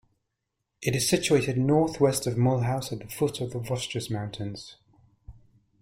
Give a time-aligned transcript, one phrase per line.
[0.81, 4.77] It is situated northwest of Mulhouse at the foot of the Vosges mountains.